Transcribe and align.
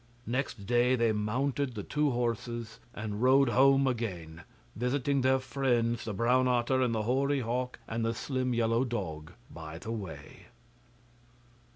Next 0.25 0.65
day 0.65 0.95
they 0.95 1.11
mounted 1.11 1.75
the 1.75 1.83
two 1.83 2.09
horses 2.09 2.79
and 2.91 3.21
rode 3.21 3.49
home 3.49 3.85
again, 3.85 4.41
visiting 4.75 5.21
their 5.21 5.37
friends 5.37 6.05
the 6.05 6.11
brown 6.15 6.47
otter 6.47 6.81
and 6.81 6.95
the 6.95 7.03
hoary 7.03 7.41
hawk 7.41 7.77
and 7.87 8.03
the 8.03 8.15
slim 8.15 8.51
yellow 8.55 8.83
dog 8.83 9.33
by 9.51 9.77
the 9.77 9.91
way. 9.91 10.47